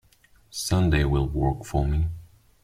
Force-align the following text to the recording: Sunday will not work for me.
Sunday 0.49 1.03
will 1.03 1.27
not 1.27 1.35
work 1.35 1.63
for 1.63 1.85
me. 1.87 2.07